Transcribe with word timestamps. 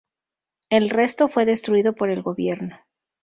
El 0.71 0.89
resto 0.89 1.27
fue 1.27 1.45
destruido 1.45 1.93
por 1.93 2.09
el 2.09 2.23
gobierno. 2.23 2.75